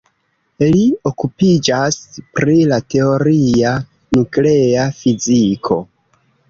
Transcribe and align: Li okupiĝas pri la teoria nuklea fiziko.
Li 0.75 0.79
okupiĝas 1.09 1.99
pri 2.39 2.57
la 2.73 2.81
teoria 2.95 3.77
nuklea 4.19 4.91
fiziko. 5.03 5.81